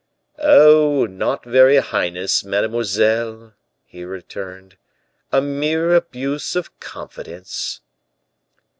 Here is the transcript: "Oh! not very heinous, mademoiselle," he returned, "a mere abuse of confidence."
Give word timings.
"Oh! 0.43 1.05
not 1.05 1.45
very 1.45 1.79
heinous, 1.79 2.43
mademoiselle," 2.43 3.53
he 3.85 4.03
returned, 4.03 4.75
"a 5.31 5.43
mere 5.43 5.93
abuse 5.93 6.55
of 6.55 6.79
confidence." 6.79 7.81